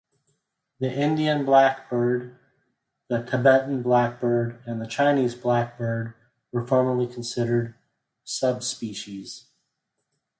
[0.79, 2.35] The Indian blackbird,
[3.07, 6.15] the Tibetan blackbird, and the Chinese blackbird
[6.51, 7.75] were formerly considered
[8.23, 9.45] subspecies.